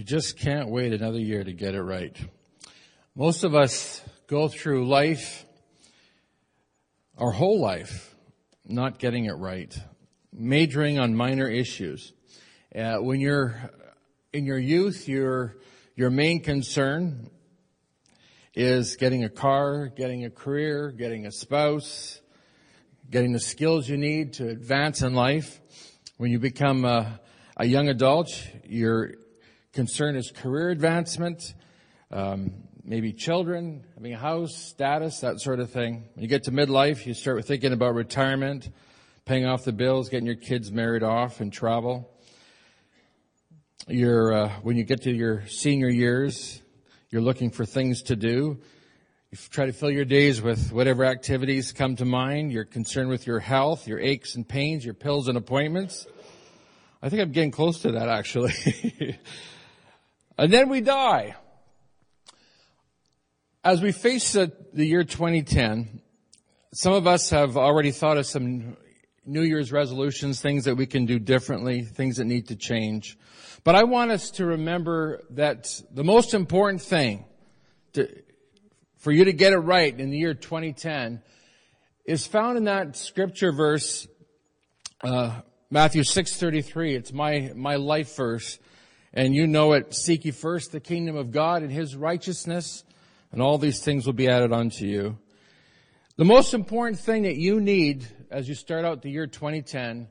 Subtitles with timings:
[0.00, 2.16] You just can't wait another year to get it right.
[3.14, 5.44] Most of us go through life,
[7.18, 8.16] our whole life,
[8.64, 9.78] not getting it right,
[10.32, 12.14] majoring on minor issues.
[12.74, 13.54] Uh, when you're
[14.32, 15.58] in your youth, your
[15.96, 17.28] your main concern
[18.54, 22.22] is getting a car, getting a career, getting a spouse,
[23.10, 25.60] getting the skills you need to advance in life.
[26.16, 27.20] When you become a,
[27.58, 28.30] a young adult,
[28.64, 29.16] your
[29.72, 31.54] concern is career advancement,
[32.10, 32.52] um,
[32.84, 36.04] maybe children, having a house, status, that sort of thing.
[36.14, 38.70] When you get to midlife, you start thinking about retirement,
[39.24, 42.10] paying off the bills, getting your kids married off, and travel.
[43.88, 46.62] Uh, when you get to your senior years,
[47.10, 48.58] you're looking for things to do.
[49.30, 52.52] You try to fill your days with whatever activities come to mind.
[52.52, 56.06] You're concerned with your health, your aches and pains, your pills and appointments.
[57.02, 58.52] I think I'm getting close to that actually.
[60.40, 61.36] and then we die.
[63.62, 66.00] As we face the, year 2010,
[66.72, 68.78] some of us have already thought of some
[69.26, 73.18] New Year's resolutions, things that we can do differently, things that need to change.
[73.64, 77.26] But I want us to remember that the most important thing
[77.92, 78.08] to,
[78.96, 81.20] for you to get it right in the year 2010
[82.06, 84.08] is found in that scripture verse,
[85.04, 86.94] uh, Matthew 6:33.
[86.94, 88.58] It's my my life verse,
[89.12, 89.94] and you know it.
[89.94, 92.84] Seek ye first the kingdom of God and His righteousness,
[93.32, 95.18] and all these things will be added unto you.
[96.16, 100.08] The most important thing that you need as you start out the year 2010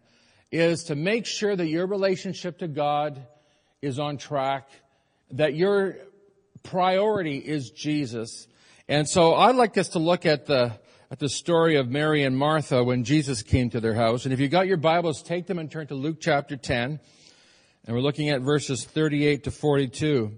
[0.51, 3.25] is to make sure that your relationship to God
[3.81, 4.69] is on track,
[5.31, 5.97] that your
[6.63, 8.47] priority is Jesus.
[8.87, 10.79] And so I'd like us to look at the,
[11.11, 14.25] at the story of Mary and Martha when Jesus came to their house.
[14.25, 16.99] And if you got your Bibles, take them and turn to Luke chapter 10.
[17.85, 20.37] And we're looking at verses 38 to 42.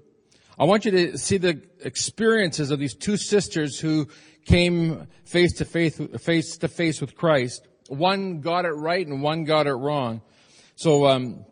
[0.60, 4.08] I want you to see the experiences of these two sisters who
[4.46, 7.68] came face to face, face to face with Christ.
[7.88, 10.22] One got it right and one got it wrong.
[10.76, 11.46] So, um,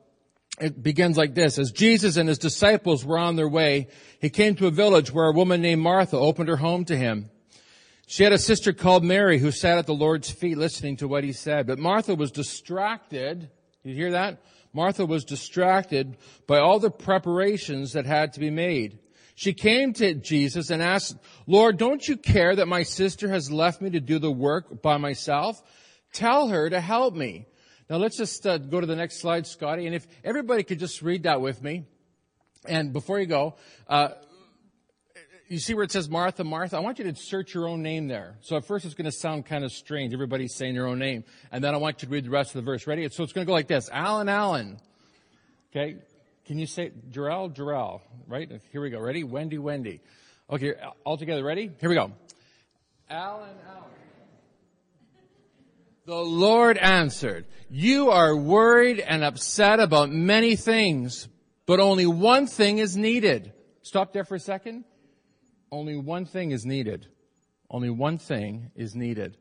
[0.59, 1.57] it begins like this.
[1.57, 3.87] As Jesus and his disciples were on their way,
[4.19, 7.29] he came to a village where a woman named Martha opened her home to him.
[8.07, 11.23] She had a sister called Mary who sat at the Lord's feet listening to what
[11.23, 11.67] he said.
[11.67, 13.49] But Martha was distracted.
[13.83, 14.41] You hear that?
[14.73, 18.99] Martha was distracted by all the preparations that had to be made.
[19.35, 21.15] She came to Jesus and asked,
[21.47, 24.97] Lord, don't you care that my sister has left me to do the work by
[24.97, 25.61] myself?
[26.11, 27.45] Tell her to help me.
[27.89, 29.85] Now let's just uh, go to the next slide, Scotty.
[29.85, 31.85] And if everybody could just read that with me.
[32.67, 33.55] And before you go,
[33.87, 34.09] uh,
[35.49, 36.77] you see where it says Martha, Martha?
[36.77, 38.37] I want you to search your own name there.
[38.41, 40.13] So at first it's going to sound kind of strange.
[40.13, 41.23] Everybody's saying their own name.
[41.51, 42.85] And then I want you to read the rest of the verse.
[42.85, 43.09] Ready?
[43.09, 43.89] So it's going to go like this.
[43.91, 44.79] Alan, Alan.
[45.71, 45.97] Okay.
[46.45, 48.01] Can you say Jarrell, Jarrell?
[48.27, 48.61] Right?
[48.71, 48.99] Here we go.
[48.99, 49.23] Ready?
[49.23, 50.01] Wendy, Wendy.
[50.49, 50.73] Okay.
[51.03, 51.43] All together.
[51.43, 51.71] Ready?
[51.79, 52.11] Here we go.
[53.09, 53.83] Alan, Alan.
[56.05, 61.27] The Lord answered, you are worried and upset about many things,
[61.67, 63.53] but only one thing is needed.
[63.83, 64.85] Stop there for a second.
[65.71, 67.07] Only one thing is needed.
[67.69, 69.37] Only one thing is needed.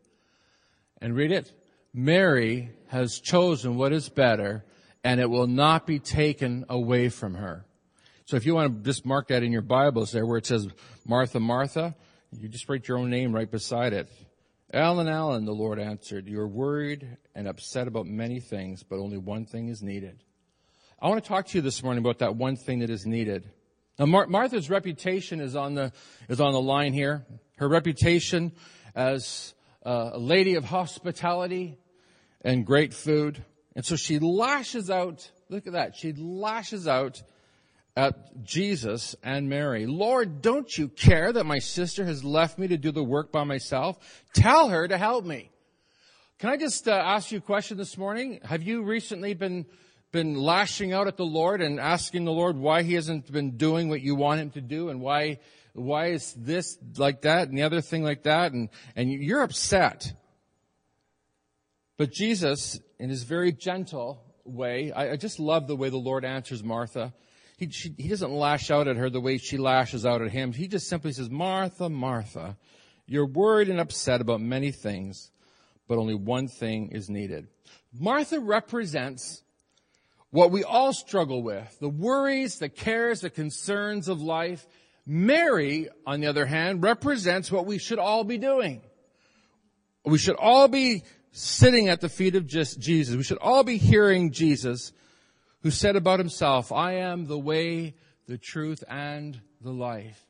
[1.00, 1.52] And read it.
[1.94, 4.64] Mary has chosen what is better
[5.04, 7.64] and it will not be taken away from her.
[8.26, 10.68] So if you want to just mark that in your Bibles there where it says
[11.06, 11.96] Martha, Martha,
[12.32, 14.08] you just write your own name right beside it.
[14.72, 19.16] Alan, Alan, the Lord answered, you are worried and upset about many things, but only
[19.16, 20.22] one thing is needed.
[21.00, 23.48] I want to talk to you this morning about that one thing that is needed.
[23.98, 25.92] Now, Mar- Martha's reputation is on the,
[26.28, 27.26] is on the line here.
[27.56, 28.52] Her reputation
[28.94, 31.78] as a lady of hospitality
[32.42, 33.44] and great food.
[33.74, 37.22] And so she lashes out, look at that, she lashes out
[37.96, 39.86] at Jesus and Mary.
[39.86, 43.42] Lord, don't you care that my sister has left me to do the work by
[43.42, 43.98] myself?
[44.32, 45.50] Tell her to help me.
[46.38, 48.38] Can I just uh, ask you a question this morning?
[48.44, 49.66] Have you recently been
[50.12, 53.88] been lashing out at the Lord and asking the Lord why he hasn't been doing
[53.88, 55.38] what you want him to do and why
[55.74, 60.12] why is this like that and the other thing like that and and you're upset.
[61.96, 66.24] But Jesus in his very gentle way, I, I just love the way the Lord
[66.24, 67.12] answers Martha.
[67.58, 70.52] He, she, he doesn't lash out at her the way she lashes out at him.
[70.52, 72.56] He just simply says, Martha, Martha,
[73.06, 75.30] you're worried and upset about many things,
[75.88, 77.48] but only one thing is needed.
[77.92, 79.42] Martha represents
[80.30, 84.66] what we all struggle with, the worries, the cares, the concerns of life.
[85.06, 88.82] Mary, on the other hand, represents what we should all be doing.
[90.04, 91.02] We should all be
[91.32, 93.16] sitting at the feet of just Jesus.
[93.16, 94.92] We should all be hearing Jesus
[95.62, 97.94] who said about himself, I am the way,
[98.26, 100.24] the truth, and the life.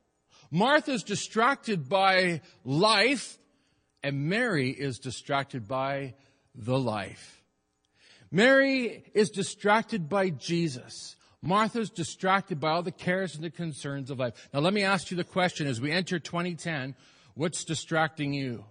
[0.50, 3.38] Martha's distracted by life,
[4.02, 6.14] and Mary is distracted by
[6.54, 7.37] the life.
[8.30, 11.16] Mary is distracted by Jesus.
[11.40, 14.48] Martha's distracted by all the cares and the concerns of life.
[14.52, 16.94] Now let me ask you the question as we enter 2010,
[17.34, 18.64] what's distracting you?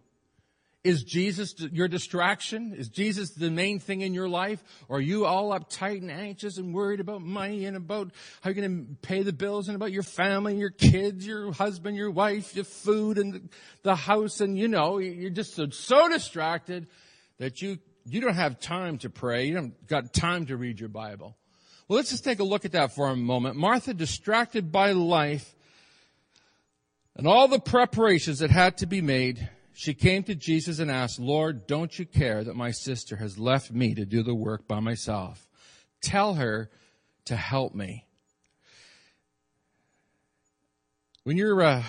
[0.83, 2.73] Is Jesus your distraction?
[2.73, 4.63] Is Jesus the main thing in your life?
[4.87, 8.11] Or are you all uptight and anxious and worried about money and about
[8.41, 11.97] how you're going to pay the bills and about your family, your kids, your husband,
[11.97, 13.49] your wife, your food and
[13.83, 16.87] the house and you know, you're just so, distracted
[17.37, 19.45] that you, you don't have time to pray.
[19.47, 21.35] You don't got time to read your Bible.
[21.87, 23.55] Well, let's just take a look at that for a moment.
[23.55, 25.55] Martha distracted by life
[27.15, 29.49] and all the preparations that had to be made
[29.79, 33.71] she came to Jesus and asked, Lord, don't you care that my sister has left
[33.71, 35.47] me to do the work by myself?
[36.01, 36.71] Tell her
[37.25, 38.07] to help me.
[41.25, 41.83] When you're a,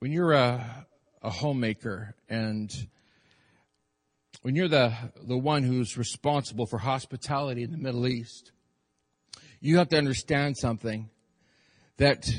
[0.00, 0.86] when you're a,
[1.22, 2.70] a homemaker and
[4.42, 8.52] when you're the, the one who's responsible for hospitality in the Middle East,
[9.60, 11.10] you have to understand something
[11.96, 12.30] that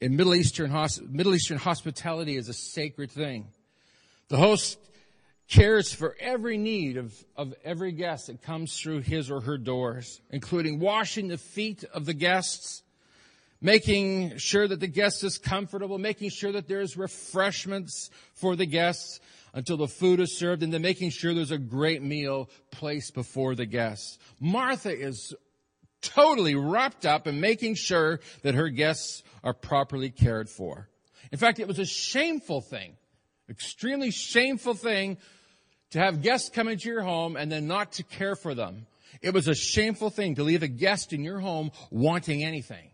[0.00, 0.72] in Middle Eastern,
[1.08, 3.48] Middle Eastern hospitality is a sacred thing.
[4.28, 4.78] The host
[5.48, 10.20] cares for every need of, of every guest that comes through his or her doors,
[10.30, 12.82] including washing the feet of the guests,
[13.60, 19.20] making sure that the guest is comfortable, making sure that there's refreshments for the guests
[19.54, 23.54] until the food is served, and then making sure there's a great meal placed before
[23.54, 24.18] the guests.
[24.40, 25.34] Martha is
[26.00, 30.88] totally wrapped up in making sure that her guests are properly cared for.
[31.32, 32.96] In fact, it was a shameful thing,
[33.48, 35.18] extremely shameful thing
[35.90, 38.86] to have guests come into your home and then not to care for them.
[39.22, 42.90] It was a shameful thing to leave a guest in your home wanting anything.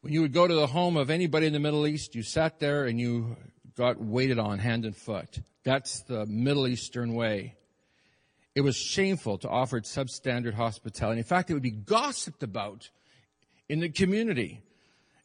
[0.00, 2.58] When you would go to the home of anybody in the Middle East, you sat
[2.58, 3.36] there and you
[3.76, 5.40] got waited on hand and foot.
[5.64, 7.56] That's the Middle Eastern way.
[8.54, 11.18] It was shameful to offer substandard hospitality.
[11.18, 12.90] In fact, it would be gossiped about
[13.68, 14.60] in the community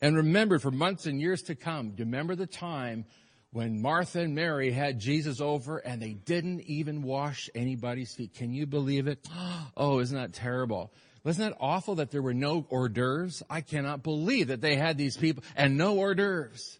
[0.01, 1.93] and remembered for months and years to come.
[1.97, 3.05] Remember the time
[3.51, 8.33] when Martha and Mary had Jesus over and they didn't even wash anybody's feet?
[8.33, 9.27] Can you believe it?
[9.79, 10.91] Oh, isn't that terrible?
[11.23, 13.43] Wasn't that awful that there were no hors d'oeuvres?
[13.47, 16.79] I cannot believe that they had these people and no hors d'oeuvres.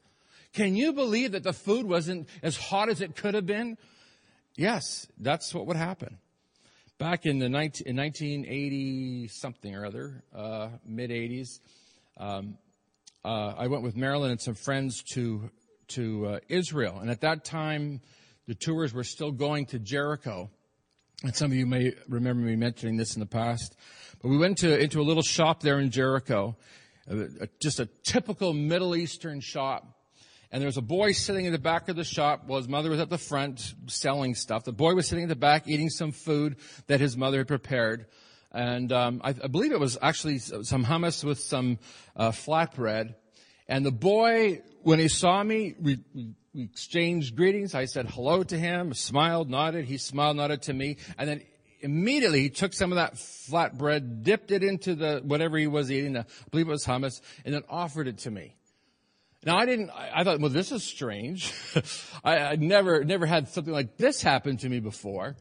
[0.58, 3.78] Can you believe that the food wasn't as hot as it could have been?
[4.56, 6.18] Yes, that's what would happen.
[6.98, 11.60] Back in the 19, in 1980 something or other, uh, mid 80s,
[12.18, 12.58] um,
[13.24, 15.52] uh, I went with Marilyn and some friends to
[15.90, 18.02] to uh, Israel, and at that time,
[18.48, 20.50] the tours were still going to Jericho.
[21.24, 23.78] And some of you may remember me mentioning this in the past,
[24.24, 26.58] but we went to into a little shop there in Jericho,
[27.08, 29.94] uh, just a typical Middle Eastern shop
[30.52, 32.90] and there was a boy sitting in the back of the shop while his mother
[32.90, 34.64] was at the front selling stuff.
[34.64, 36.58] The boy was sitting in the back eating some food
[36.88, 38.06] that his mother had prepared.
[38.52, 41.80] And um, I, I, believe it was actually some hummus with some
[42.16, 43.16] uh, flatbread.
[43.68, 47.76] And the boy, when he saw me, we, we, we exchanged greetings.
[47.76, 49.84] I said hello to him, smiled, nodded.
[49.84, 50.96] He smiled, nodded to me.
[51.18, 51.42] And then
[51.82, 56.18] immediately he took some of that flatbread, dipped it into the whatever he was eating,
[56.18, 58.56] I believe it was hummus, and then offered it to me.
[59.46, 61.54] Now I didn't, I, thought, well, this is strange.
[62.24, 65.36] I, I never, never had something like this happen to me before.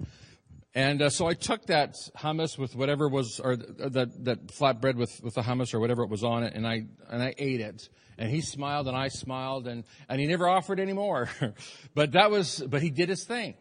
[0.75, 5.23] And uh, so I took that hummus with whatever was, or that, that flatbread with,
[5.23, 7.89] with the hummus or whatever it was on it, and I, and I ate it.
[8.19, 11.29] And he smiled and I smiled and, and he never offered any more.
[11.95, 13.55] but that was, but he did his thing.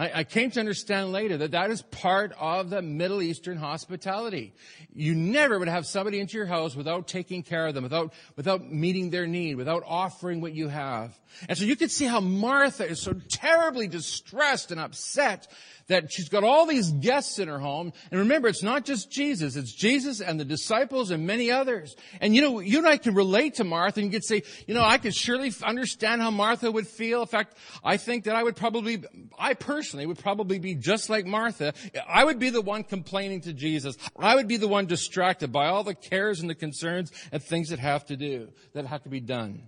[0.00, 4.54] I, I came to understand later that that is part of the Middle Eastern hospitality.
[4.94, 8.64] You never would have somebody into your house without taking care of them, without, without
[8.72, 11.20] meeting their need, without offering what you have.
[11.48, 15.48] And so you can see how Martha is so terribly distressed and upset
[15.90, 17.92] that she's got all these guests in her home.
[18.10, 19.56] And remember, it's not just Jesus.
[19.56, 21.96] It's Jesus and the disciples and many others.
[22.20, 24.74] And you know, you and I can relate to Martha and you could say, you
[24.74, 27.22] know, I could surely understand how Martha would feel.
[27.22, 29.02] In fact, I think that I would probably,
[29.38, 31.74] I personally would probably be just like Martha.
[32.08, 33.96] I would be the one complaining to Jesus.
[34.18, 37.70] I would be the one distracted by all the cares and the concerns and things
[37.70, 39.62] that have to do, that have to be done.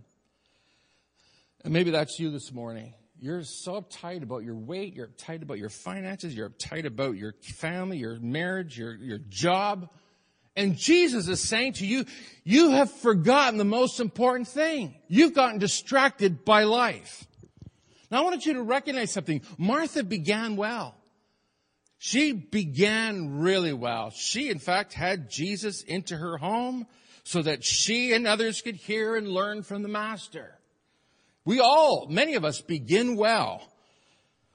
[1.64, 2.94] And maybe that's you this morning.
[3.20, 4.94] You're so uptight about your weight.
[4.94, 6.34] You're uptight about your finances.
[6.34, 9.88] You're uptight about your family, your marriage, your, your job.
[10.56, 12.04] And Jesus is saying to you,
[12.42, 14.96] you have forgotten the most important thing.
[15.06, 17.24] You've gotten distracted by life.
[18.12, 19.40] Now I want you to recognize something.
[19.56, 20.94] Martha began well.
[21.96, 24.10] She began really well.
[24.10, 26.86] She, in fact, had Jesus into her home
[27.24, 30.58] so that she and others could hear and learn from the Master.
[31.46, 33.62] We all, many of us begin well.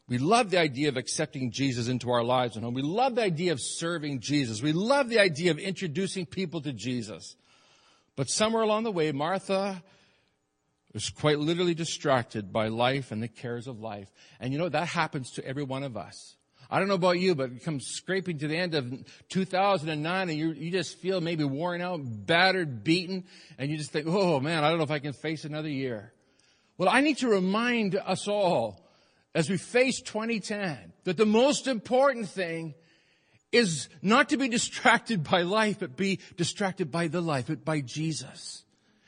[0.08, 2.76] We love the idea of accepting Jesus into our lives and home.
[2.76, 4.62] We love the idea of serving Jesus.
[4.62, 7.36] We love the idea of introducing people to Jesus.
[8.16, 9.82] But somewhere along the way, Martha
[10.94, 14.12] was quite literally distracted by life and the cares of life.
[14.40, 16.36] And you know, that happens to every one of us.
[16.70, 18.94] I don't know about you, but it comes scraping to the end of
[19.30, 23.24] 2009 and you, you just feel maybe worn out, battered, beaten,
[23.58, 26.12] and you just think, oh man, I don't know if I can face another year.
[26.78, 28.86] Well, I need to remind us all
[29.34, 32.76] as we face 2010 that the most important thing
[33.52, 37.80] is not to be distracted by life, but be distracted by the life, but by
[37.82, 38.64] Jesus.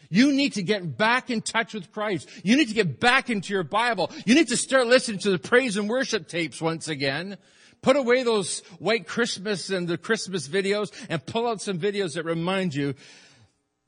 [0.09, 2.27] You need to get back in touch with Christ.
[2.43, 4.11] You need to get back into your Bible.
[4.25, 7.37] You need to start listening to the praise and worship tapes once again.
[7.81, 12.25] Put away those white Christmas and the Christmas videos and pull out some videos that
[12.25, 12.95] remind you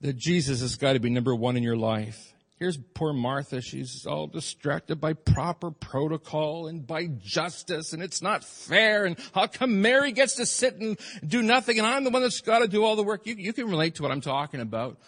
[0.01, 2.33] that Jesus has got to be number one in your life.
[2.57, 3.59] Here's poor Martha.
[3.59, 9.05] She's all distracted by proper protocol and by justice and it's not fair.
[9.05, 12.41] And how come Mary gets to sit and do nothing and I'm the one that's
[12.41, 13.25] got to do all the work?
[13.25, 14.99] You, you can relate to what I'm talking about.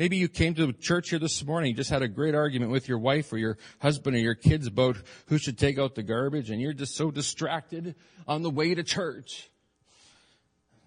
[0.00, 2.96] Maybe you came to church here this morning, just had a great argument with your
[2.96, 6.58] wife or your husband or your kids about who should take out the garbage and
[6.58, 7.94] you're just so distracted
[8.26, 9.50] on the way to church.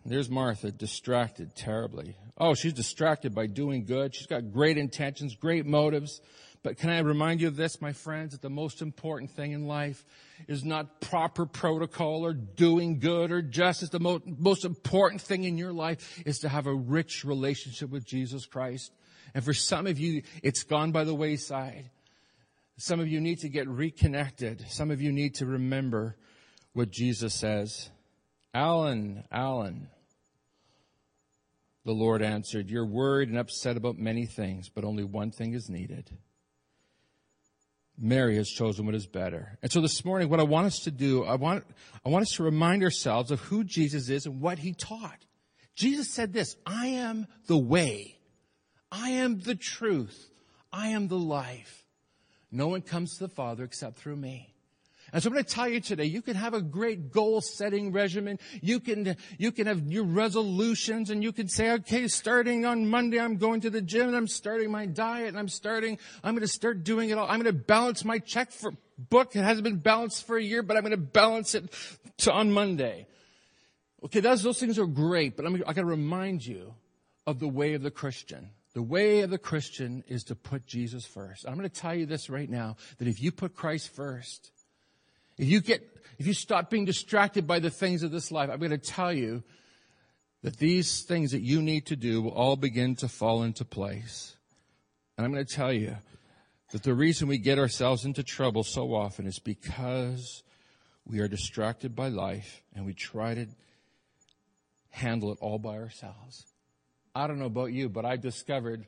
[0.03, 2.17] There's Martha, distracted terribly.
[2.39, 4.15] Oh, she's distracted by doing good.
[4.15, 6.20] She's got great intentions, great motives.
[6.63, 9.67] But can I remind you of this, my friends, that the most important thing in
[9.67, 10.03] life
[10.48, 13.89] is not proper protocol or doing good or justice.
[13.89, 18.08] The most, most important thing in your life is to have a rich relationship with
[18.08, 18.91] Jesus Christ.
[19.33, 21.89] And for some of you, it's gone by the wayside.
[22.77, 24.65] Some of you need to get reconnected.
[24.69, 26.17] Some of you need to remember
[26.73, 27.89] what Jesus says.
[28.53, 29.87] Alan, Alan.
[31.85, 35.69] The Lord answered, You're worried and upset about many things, but only one thing is
[35.69, 36.09] needed.
[37.97, 39.57] Mary has chosen what is better.
[39.61, 41.63] And so this morning, what I want us to do, I want,
[42.03, 45.25] I want us to remind ourselves of who Jesus is and what he taught.
[45.75, 48.17] Jesus said this, I am the way.
[48.93, 50.29] I am the truth.
[50.71, 51.83] I am the life.
[52.51, 54.53] No one comes to the Father except through me.
[55.12, 57.91] And so I'm going to tell you today, you can have a great goal setting
[57.91, 58.38] regimen.
[58.62, 63.19] You can, you can have your resolutions and you can say, okay, starting on Monday,
[63.19, 66.41] I'm going to the gym and I'm starting my diet and I'm starting, I'm going
[66.41, 67.27] to start doing it all.
[67.27, 69.35] I'm going to balance my check for book.
[69.35, 71.73] It hasn't been balanced for a year, but I'm going to balance it
[72.19, 73.07] to on Monday.
[74.05, 76.75] Okay, those, those things are great, but I'm, I got to remind you
[77.25, 78.50] of the way of the Christian.
[78.74, 81.46] The way of the Christian is to put Jesus first.
[81.48, 84.51] I'm going to tell you this right now, that if you put Christ first,
[85.38, 85.88] if you get,
[86.18, 89.13] if you stop being distracted by the things of this life, I'm going to tell
[89.13, 89.44] you
[90.42, 94.36] that these things that you need to do will all begin to fall into place.
[95.18, 95.96] And I'm going to tell you
[96.72, 100.44] that the reason we get ourselves into trouble so often is because
[101.06, 103.48] we are distracted by life and we try to
[104.89, 106.46] handle it all by ourselves.
[107.15, 108.88] I don't know about you, but I discovered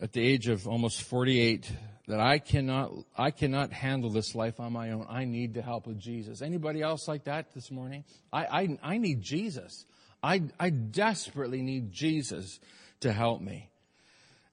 [0.00, 1.70] at the age of almost 48
[2.08, 5.06] that I cannot, I cannot handle this life on my own.
[5.08, 6.42] I need the help of Jesus.
[6.42, 8.04] Anybody else like that this morning?
[8.32, 9.86] I, I, I need Jesus.
[10.24, 12.58] I, I desperately need Jesus
[13.00, 13.70] to help me.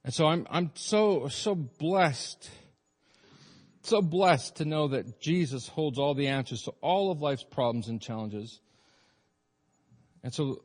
[0.04, 2.48] And so I'm, I'm so, so blessed,
[3.82, 7.88] so blessed to know that Jesus holds all the answers to all of life's problems
[7.88, 8.60] and challenges.
[10.22, 10.62] And so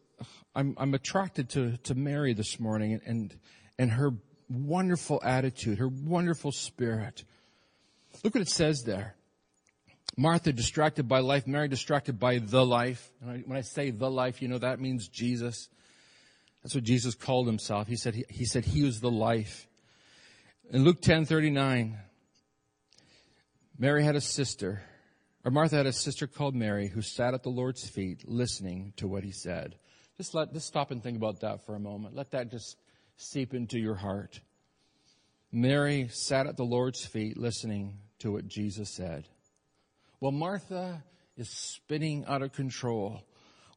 [0.58, 3.36] I'm, I'm attracted to, to Mary this morning and,
[3.78, 4.10] and, her
[4.50, 7.24] wonderful attitude, her wonderful spirit.
[8.24, 9.16] Look what it says there.
[10.18, 13.08] Martha distracted by life, Mary distracted by the life.
[13.22, 15.70] And when I say the life, you know that means Jesus.
[16.64, 17.88] That's what Jesus called himself.
[17.88, 19.68] He said he, he said he was the life.
[20.72, 22.00] In Luke 10:39,
[23.78, 24.82] Mary had a sister,
[25.46, 29.08] or Martha had a sister called Mary who sat at the Lord's feet listening to
[29.08, 29.76] what he said.
[30.18, 32.16] Just let just stop and think about that for a moment.
[32.16, 32.76] Let that just
[33.18, 34.42] seep into your heart.
[35.52, 39.28] Mary sat at the Lord's feet listening to what Jesus said.
[40.20, 41.04] Well, Martha
[41.38, 43.22] is spinning out of control.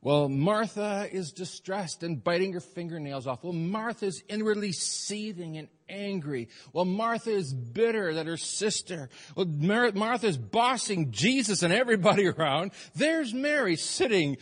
[0.02, 3.44] Well, Martha is distressed and biting her fingernails off.
[3.44, 6.48] Well, Martha is inwardly seething and angry.
[6.72, 9.10] Well, Martha is bitter that her sister.
[9.36, 12.70] Well, Martha is bossing Jesus and everybody around.
[12.94, 14.38] There's Mary sitting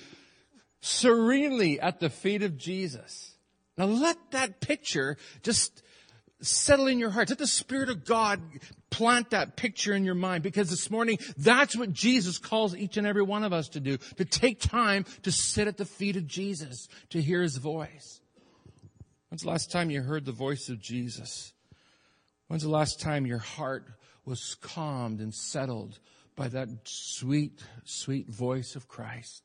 [0.80, 3.36] serenely at the feet of Jesus.
[3.76, 5.82] Now let that picture just
[6.40, 7.30] settle in your hearts.
[7.30, 8.40] Let the Spirit of God
[8.90, 13.06] plant that picture in your mind because this morning, that's what Jesus calls each and
[13.06, 13.96] every one of us to do.
[14.16, 18.20] To take time to sit at the feet of Jesus, to hear His voice.
[19.28, 21.52] When's the last time you heard the voice of Jesus?
[22.46, 23.84] When's the last time your heart
[24.24, 25.98] was calmed and settled
[26.34, 29.42] by that sweet, sweet voice of Christ?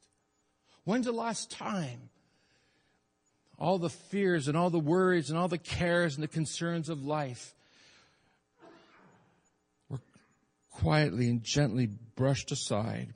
[0.86, 2.10] When's the last time
[3.58, 7.06] all the fears and all the worries and all the cares and the concerns of
[7.06, 7.54] life
[9.90, 10.02] were
[10.70, 13.14] quietly and gently brushed aside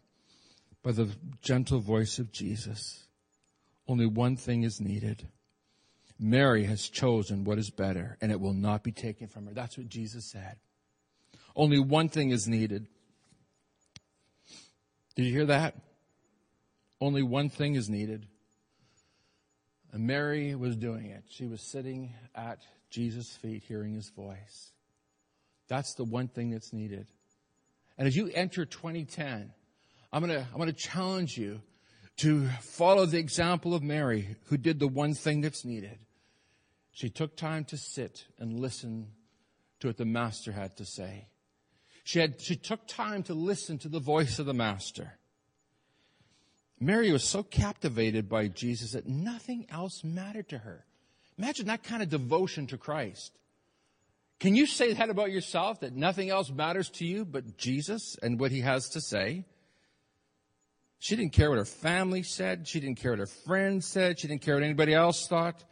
[0.84, 1.10] by the
[1.42, 3.04] gentle voice of Jesus.
[3.88, 5.28] Only one thing is needed.
[6.20, 9.54] Mary has chosen what is better and it will not be taken from her.
[9.54, 10.58] That's what Jesus said.
[11.56, 12.88] Only one thing is needed.
[15.16, 15.76] Did you hear that?
[17.00, 18.26] Only one thing is needed.
[19.92, 21.24] And Mary was doing it.
[21.30, 24.72] She was sitting at Jesus' feet, hearing his voice.
[25.68, 27.08] That's the one thing that's needed.
[27.98, 29.52] And as you enter 2010,
[30.12, 31.62] I'm going to, I'm going to challenge you
[32.18, 36.00] to follow the example of Mary, who did the one thing that's needed.
[36.92, 39.08] She took time to sit and listen
[39.82, 41.28] to what the master had to say.
[42.04, 45.17] She had, she took time to listen to the voice of the master.
[46.80, 50.86] Mary was so captivated by Jesus that nothing else mattered to her.
[51.38, 53.32] Imagine that kind of devotion to Christ.
[54.40, 58.40] Can you say that about yourself, that nothing else matters to you but Jesus and
[58.40, 59.46] what he has to say?
[61.00, 62.68] She didn't care what her family said.
[62.68, 64.20] She didn't care what her friends said.
[64.20, 65.64] She didn't care what anybody else thought.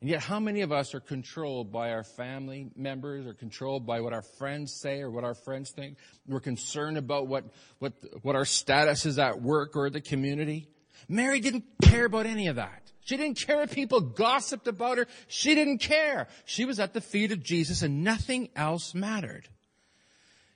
[0.00, 4.00] And yet, how many of us are controlled by our family members or controlled by
[4.02, 5.96] what our friends say or what our friends think?
[6.26, 7.44] We're concerned about what,
[7.78, 10.68] what, what our status is at work or the community.
[11.08, 12.92] Mary didn't care about any of that.
[13.06, 15.06] She didn't care if people gossiped about her.
[15.28, 16.26] She didn't care.
[16.44, 19.48] She was at the feet of Jesus and nothing else mattered.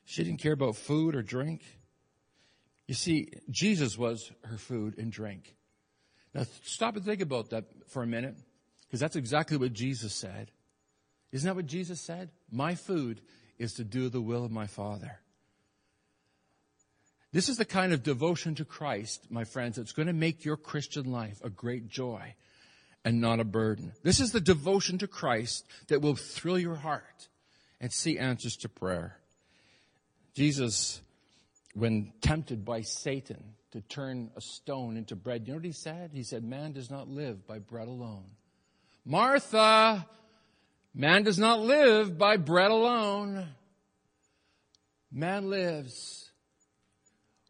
[0.05, 1.63] She didn't care about food or drink.
[2.89, 5.55] You see, Jesus was her food and drink.
[6.35, 8.35] Now stop and think about that for a minute.
[8.91, 10.51] Because that's exactly what Jesus said.
[11.31, 12.31] Isn't that what Jesus said?
[12.51, 13.21] My food
[13.57, 15.21] is to do the will of my Father.
[17.33, 20.57] This is the kind of devotion to Christ, my friends, that's going to make your
[20.57, 22.35] Christian life a great joy
[23.05, 23.93] and not a burden.
[24.03, 27.29] This is the devotion to Christ that will thrill your heart
[27.81, 29.19] and see answers to prayer.
[30.35, 31.01] Jesus,
[31.75, 36.11] when tempted by Satan to turn a stone into bread, you know what he said?
[36.13, 38.25] He said, Man does not live by bread alone,
[39.11, 40.07] Martha,
[40.95, 43.45] man does not live by bread alone.
[45.11, 46.31] Man lives.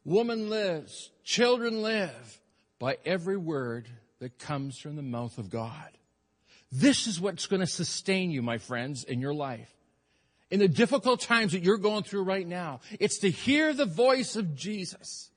[0.02, 1.10] Woman lives.
[1.22, 2.40] Children live
[2.78, 5.90] by every word that comes from the mouth of God.
[6.72, 9.70] This is what's going to sustain you, my friends, in your life.
[10.50, 14.34] In the difficult times that you're going through right now, it's to hear the voice
[14.34, 15.29] of Jesus.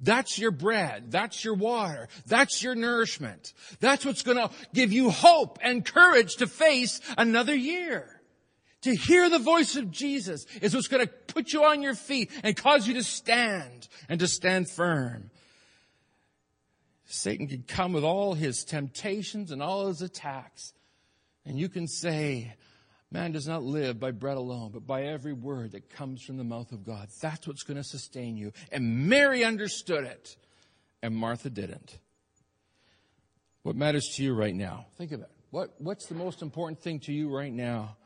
[0.00, 1.10] That's your bread.
[1.10, 2.08] That's your water.
[2.26, 3.52] That's your nourishment.
[3.80, 8.20] That's what's going to give you hope and courage to face another year.
[8.82, 12.30] To hear the voice of Jesus is what's going to put you on your feet
[12.44, 15.30] and cause you to stand and to stand firm.
[17.06, 20.74] Satan can come with all his temptations and all his attacks.
[21.44, 22.54] And you can say,
[23.10, 26.44] Man does not live by bread alone, but by every word that comes from the
[26.44, 27.08] mouth of God.
[27.20, 28.52] That's what's going to sustain you.
[28.72, 30.36] And Mary understood it,
[31.02, 31.98] and Martha didn't.
[33.62, 34.86] What matters to you right now?
[34.96, 35.30] Think of it.
[35.50, 37.96] What, what's the most important thing to you right now?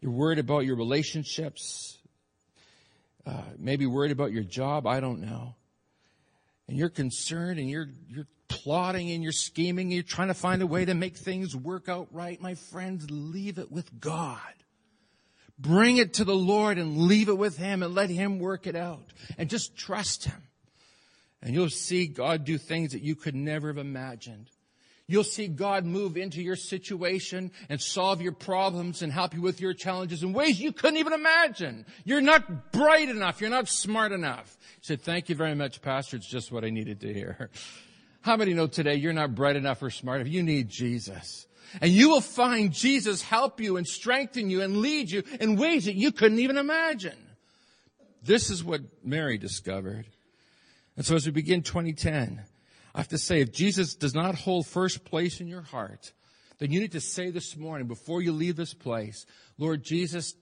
[0.00, 1.98] You're worried about your relationships,
[3.26, 5.56] uh, maybe worried about your job, I don't know.
[6.70, 10.62] And you're concerned and you're, you're plotting and you're scheming, and you're trying to find
[10.62, 14.38] a way to make things work out right, my friends, leave it with God.
[15.58, 18.76] Bring it to the Lord and leave it with Him and let Him work it
[18.76, 19.12] out.
[19.36, 20.40] And just trust Him.
[21.42, 24.48] And you'll see God do things that you could never have imagined.
[25.10, 29.60] You'll see God move into your situation and solve your problems and help you with
[29.60, 31.84] your challenges in ways you couldn't even imagine.
[32.04, 33.40] You're not bright enough.
[33.40, 34.56] You're not smart enough.
[34.76, 36.16] He said, thank you very much, Pastor.
[36.16, 37.50] It's just what I needed to hear.
[38.20, 40.32] How many know today you're not bright enough or smart enough?
[40.32, 41.48] You need Jesus.
[41.80, 45.86] And you will find Jesus help you and strengthen you and lead you in ways
[45.86, 47.18] that you couldn't even imagine.
[48.22, 50.06] This is what Mary discovered.
[50.96, 52.44] And so as we begin 2010,
[53.00, 56.12] Have to say, if Jesus does not hold first place in your heart,
[56.58, 59.24] then you need to say this morning before you leave this place,
[59.56, 60.34] Lord Jesus,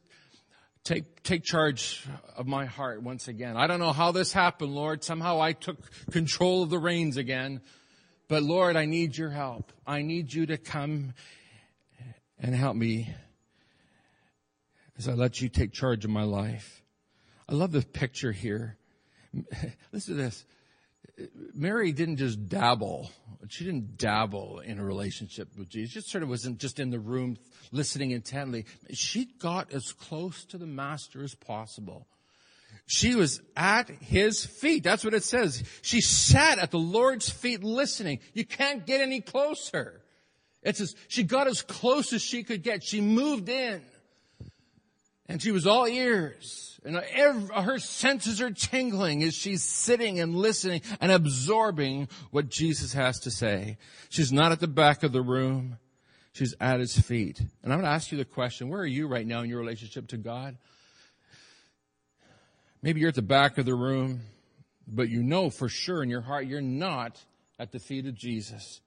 [0.82, 2.04] take, take charge
[2.36, 3.56] of my heart once again.
[3.56, 5.04] I don't know how this happened, Lord.
[5.04, 5.78] Somehow I took
[6.10, 7.60] control of the reins again.
[8.26, 9.72] But Lord, I need your help.
[9.86, 11.14] I need you to come
[12.40, 13.14] and help me
[14.98, 16.82] as I let you take charge of my life.
[17.48, 18.78] I love the picture here.
[19.92, 20.44] Listen to this.
[21.54, 23.10] Mary didn't just dabble.
[23.48, 25.90] She didn't dabble in a relationship with Jesus.
[25.90, 27.38] She just sort of wasn't just in the room
[27.72, 28.66] listening intently.
[28.92, 32.06] She got as close to the master as possible.
[32.86, 34.82] She was at his feet.
[34.82, 35.62] That's what it says.
[35.82, 38.20] She sat at the Lord's feet listening.
[38.32, 40.02] You can't get any closer.
[40.62, 42.82] It says she got as close as she could get.
[42.82, 43.82] She moved in.
[45.28, 46.80] And she was all ears.
[46.84, 52.94] And every, her senses are tingling as she's sitting and listening and absorbing what Jesus
[52.94, 53.76] has to say.
[54.08, 55.78] She's not at the back of the room.
[56.32, 57.40] She's at his feet.
[57.40, 59.58] And I'm going to ask you the question, where are you right now in your
[59.58, 60.56] relationship to God?
[62.80, 64.20] Maybe you're at the back of the room,
[64.86, 67.22] but you know for sure in your heart you're not
[67.58, 68.80] at the feet of Jesus.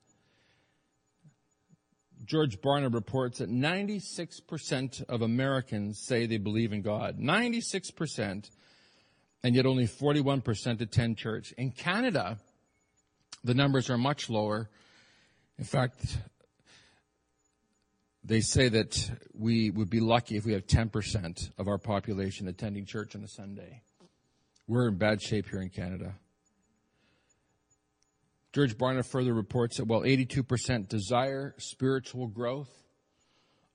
[2.23, 7.19] George Barna reports that 96% of Americans say they believe in God.
[7.19, 8.49] 96%.
[9.43, 11.51] And yet only 41% attend church.
[11.57, 12.37] In Canada,
[13.43, 14.69] the numbers are much lower.
[15.57, 16.17] In fact,
[18.23, 22.85] they say that we would be lucky if we have 10% of our population attending
[22.85, 23.81] church on a Sunday.
[24.67, 26.13] We're in bad shape here in Canada.
[28.53, 32.69] George Barna further reports that while 82% desire spiritual growth,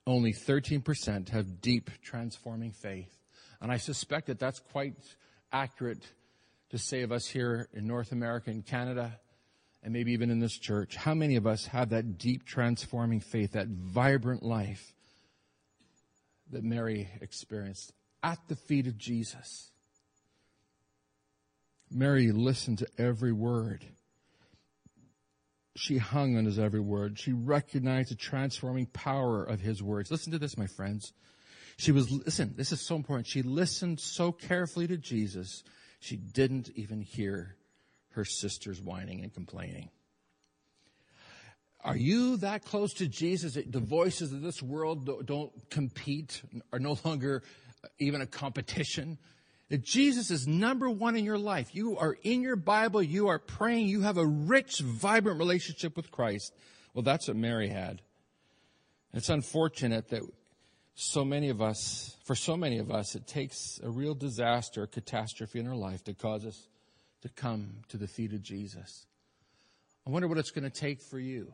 [0.06, 3.16] only 13% have deep transforming faith.
[3.60, 4.94] And I suspect that that's quite
[5.50, 6.04] accurate
[6.70, 9.18] to say of us here in North America and Canada,
[9.82, 10.96] and maybe even in this church.
[10.96, 14.94] How many of us have that deep transforming faith, that vibrant life
[16.50, 19.70] that Mary experienced at the feet of Jesus?
[21.90, 23.86] Mary listened to every word.
[25.76, 27.18] She hung on his every word.
[27.18, 30.10] She recognized the transforming power of his words.
[30.10, 31.12] Listen to this, my friends.
[31.76, 33.28] She was, listen, this is so important.
[33.28, 35.62] She listened so carefully to Jesus,
[36.00, 37.56] she didn't even hear
[38.12, 39.90] her sisters whining and complaining.
[41.84, 46.78] Are you that close to Jesus that the voices of this world don't compete, are
[46.78, 47.42] no longer
[47.98, 49.18] even a competition?
[49.68, 51.74] That Jesus is number one in your life.
[51.74, 56.10] You are in your Bible, you are praying, you have a rich, vibrant relationship with
[56.10, 56.54] Christ.
[56.94, 58.00] Well, that's what Mary had.
[59.12, 60.22] It's unfortunate that
[60.94, 64.86] so many of us, for so many of us, it takes a real disaster, a
[64.86, 66.68] catastrophe in our life to cause us
[67.22, 69.06] to come to the feet of Jesus.
[70.06, 71.52] I wonder what it's going to take for you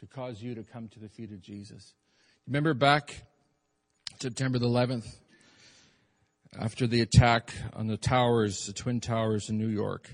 [0.00, 1.94] to cause you to come to the feet of Jesus.
[2.46, 3.22] Remember back
[4.20, 5.06] September the 11th,
[6.58, 10.10] after the attack on the towers, the Twin Towers in New York.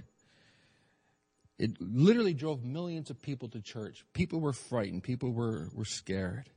[1.58, 4.04] It literally drove millions of people to church.
[4.14, 5.02] People were frightened.
[5.02, 6.48] People were, were scared.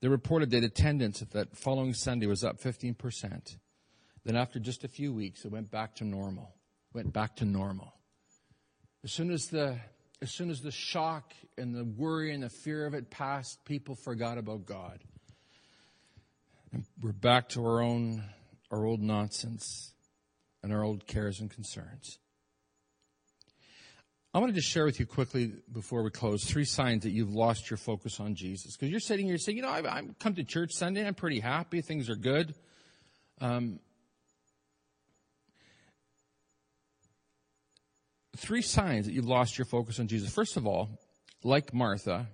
[0.00, 3.56] They reported that attendance at that following Sunday was up 15%.
[4.24, 6.54] Then after just a few weeks, it went back to normal.
[6.92, 7.94] Went back to normal.
[9.04, 9.78] As soon as the,
[10.20, 13.94] as soon as the shock and the worry and the fear of it passed, people
[13.94, 15.04] forgot about God.
[16.72, 18.24] And we're back to our own,
[18.70, 19.92] our old nonsense
[20.62, 22.18] and our old cares and concerns.
[24.34, 27.70] I wanted to share with you quickly before we close three signs that you've lost
[27.70, 28.76] your focus on Jesus.
[28.76, 31.40] Because you're sitting here saying, you know, I, I come to church Sunday, I'm pretty
[31.40, 32.54] happy, things are good.
[33.40, 33.80] Um,
[38.36, 40.34] three signs that you've lost your focus on Jesus.
[40.34, 40.90] First of all,
[41.42, 42.26] like Martha,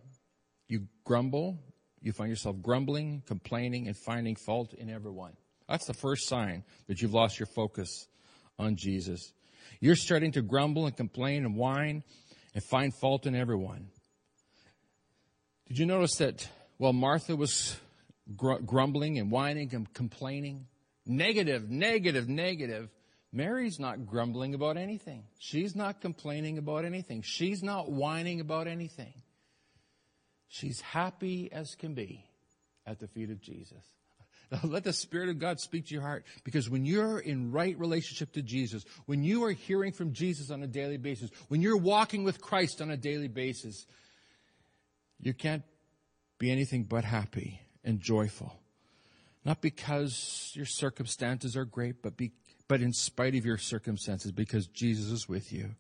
[0.69, 1.59] you grumble,
[2.03, 5.33] you find yourself grumbling, complaining, and finding fault in everyone.
[5.69, 8.09] That's the first sign that you've lost your focus
[8.59, 9.33] on Jesus.
[9.81, 12.03] You're starting to grumble and complain and whine
[12.55, 13.89] and find fault in everyone.
[15.69, 17.77] Did you notice that while Martha was
[18.37, 20.67] gr- grumbling and whining and complaining,
[21.07, 22.91] negative, negative, negative,
[23.33, 25.25] Mary's not grumbling about anything.
[25.39, 27.23] She's not complaining about anything.
[27.23, 29.15] She's not whining about anything.
[30.53, 32.27] She's happy as can be
[32.87, 33.87] at the feet of Jesus.
[34.51, 37.79] Now, let the Spirit of God speak to your heart because when you're in right
[37.79, 41.79] relationship to Jesus, when you are hearing from Jesus on a daily basis, when you're
[41.79, 43.87] walking with Christ on a daily basis,
[45.23, 45.63] you can't
[46.39, 48.55] be anything but happy and joyful.
[49.47, 52.33] Not because your circumstances are great, but, be,
[52.69, 55.77] but in spite of your circumstances, because Jesus is with you.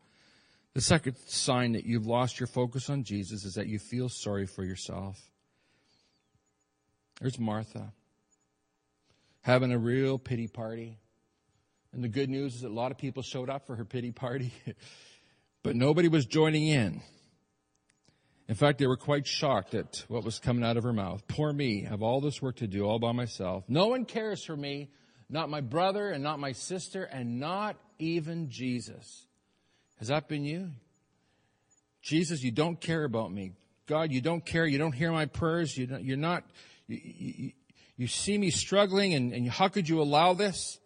[0.75, 4.47] The second sign that you've lost your focus on Jesus is that you feel sorry
[4.47, 5.21] for yourself.
[7.21, 7.93] There's Martha
[9.43, 10.99] having a real pity party.
[11.93, 14.13] And the good news is that a lot of people showed up for her pity
[14.13, 14.53] party,
[15.63, 17.03] but nobody was joining in.
[18.49, 21.27] In fact, they were quite shocked at what was coming out of her mouth.
[21.29, 23.65] Poor me, have all this work to do all by myself.
[23.69, 24.91] No one cares for me,
[25.29, 29.27] not my brother and not my sister and not even Jesus.
[30.03, 30.73] Has that been you?
[32.03, 33.53] Jesus, you don't care about me.
[33.87, 34.67] God, you don't care.
[34.67, 35.79] You don't hear my prayers.
[35.79, 36.43] You are not,
[36.89, 37.53] you, you,
[37.97, 40.81] you, see me struggling and, and how could you allow this?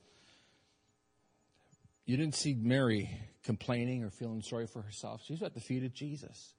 [2.04, 3.08] You didn't see Mary
[3.42, 5.22] complaining or feeling sorry for herself.
[5.24, 6.52] She's at the feet of Jesus.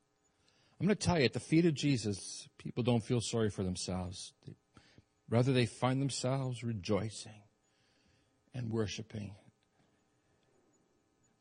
[0.82, 3.62] I'm going to tell you, at the feet of Jesus, people don't feel sorry for
[3.62, 4.34] themselves.
[5.30, 7.44] rather, they find themselves rejoicing
[8.56, 9.36] and worshiping.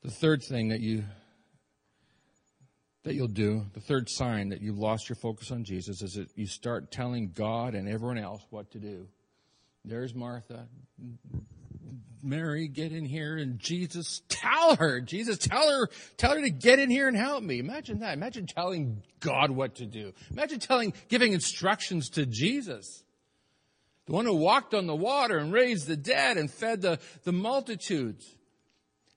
[0.06, 1.02] The third thing that you
[3.02, 6.28] that you'll do, the third sign that you've lost your focus on Jesus is that
[6.36, 9.08] you start telling God and everyone else what to do.
[9.84, 10.68] There's Martha.
[12.22, 15.00] Mary, get in here and Jesus, tell her.
[15.00, 17.58] Jesus, tell her, tell her to get in here and help me.
[17.58, 18.14] Imagine that.
[18.14, 20.12] Imagine telling God what to do.
[20.30, 23.02] Imagine telling, giving instructions to Jesus.
[24.06, 27.32] The one who walked on the water and raised the dead and fed the, the
[27.32, 28.35] multitudes.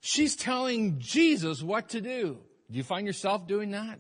[0.02, 2.38] She's telling Jesus what to do.
[2.72, 4.00] Do you find yourself doing that?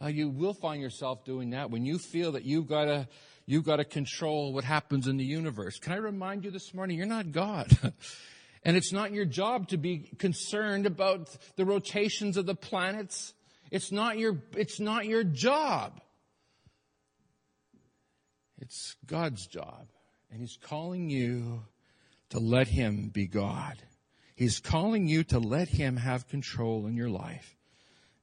[0.00, 3.08] Uh, you will find yourself doing that when you feel that you've got to
[3.46, 5.78] you've got to control what happens in the universe.
[5.78, 7.66] Can I remind you this morning, you're not God.
[8.64, 13.34] and it's not your job to be concerned about the rotations of the planets.
[13.70, 16.00] It's not your, it's not your job.
[18.58, 19.88] It's God's job.
[20.30, 21.64] And He's calling you
[22.30, 23.76] to let Him be God.
[24.42, 27.56] He's calling you to let Him have control in your life.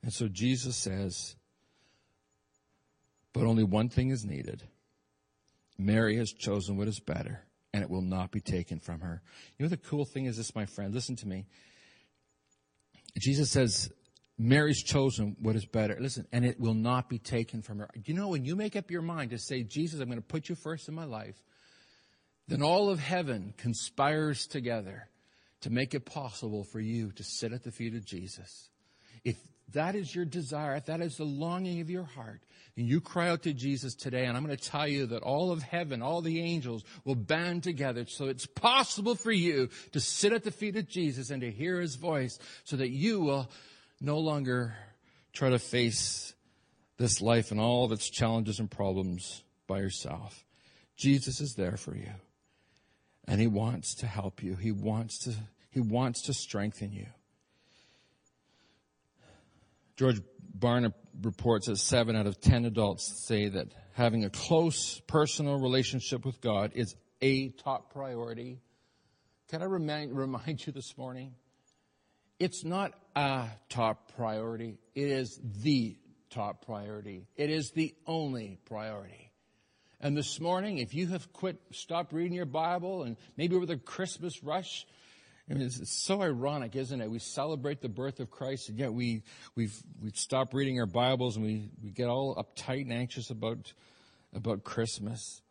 [0.04, 1.38] And so Jesus says,
[3.32, 4.64] but only one thing is needed.
[5.78, 9.22] Mary has chosen what is better, and it will not be taken from her.
[9.58, 11.46] You know, the cool thing is this, my friend, listen to me.
[13.18, 13.90] Jesus says,
[14.38, 15.96] Mary's chosen what is better.
[16.02, 17.90] Listen, and it will not be taken from her.
[18.04, 20.50] You know, when you make up your mind to say, Jesus, I'm going to put
[20.50, 21.42] you first in my life,
[22.50, 25.08] then all of heaven conspires together
[25.62, 28.70] to make it possible for you to sit at the feet of Jesus.
[29.24, 29.38] If
[29.74, 32.42] that is your desire, if that is the longing of your heart,
[32.78, 35.52] and you cry out to Jesus today, and I'm going to tell you that all
[35.52, 40.34] of heaven, all the angels will band together so it's possible for you to sit
[40.34, 43.50] at the feet of Jesus and to hear his voice so that you will
[44.00, 44.74] no longer
[45.34, 46.34] try to face
[46.98, 50.46] this life and all of its challenges and problems by yourself.
[50.96, 52.12] Jesus is there for you.
[53.30, 54.56] And he wants to help you.
[54.56, 55.34] He wants to,
[55.70, 57.06] he wants to strengthen you.
[59.96, 60.20] George
[60.58, 66.26] Barna reports that seven out of ten adults say that having a close personal relationship
[66.26, 68.62] with God is a top priority.
[69.50, 71.36] Can I remind, remind you this morning?
[72.40, 74.80] It's not a top priority.
[74.96, 75.98] It is the
[76.32, 77.28] top priority.
[77.36, 79.29] It is the only priority.
[80.02, 83.78] And this morning, if you have quit, stopped reading your Bible and maybe with a
[83.78, 84.88] Christmas rush,
[85.50, 87.12] I mean, it's, it's, so ironic, isn't it?
[87.12, 89.24] We celebrate the birth of Christ, and yet we
[89.56, 93.74] we've we've stopped reading our Bibles, and we, we get all uptight and anxious about
[94.34, 95.42] about Christmas.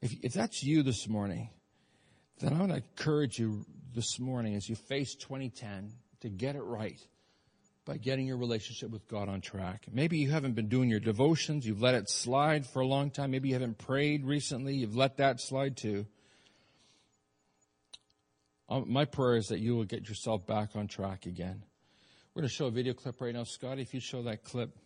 [0.00, 1.50] If if that's you this morning,
[2.40, 6.62] then I want to encourage you this morning as you face 2010 to get it
[6.62, 6.98] right
[7.88, 9.86] by getting your relationship with God on track.
[9.90, 13.30] Maybe you haven't been doing your devotions, you've let it slide for a long time.
[13.30, 16.04] Maybe you haven't prayed recently, you've let that slide too.
[18.68, 21.62] Um, my prayer is that you will get yourself back on track again.
[22.34, 23.44] We're going to show a video clip right now.
[23.44, 24.76] Scotty, if you show that clip.